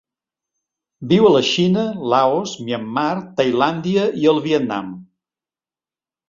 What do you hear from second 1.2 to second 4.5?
a la Xina, Laos, Myanmar, Tailàndia i el